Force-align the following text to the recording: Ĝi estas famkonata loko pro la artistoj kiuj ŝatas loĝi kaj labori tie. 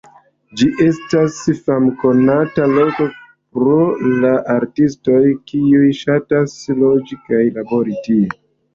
Ĝi 0.59 0.67
estas 0.85 1.37
famkonata 1.67 2.65
loko 2.79 3.07
pro 3.59 3.77
la 4.25 4.33
artistoj 4.57 5.23
kiuj 5.53 5.95
ŝatas 6.03 6.61
loĝi 6.85 7.25
kaj 7.33 7.49
labori 7.61 8.05
tie. 8.11 8.31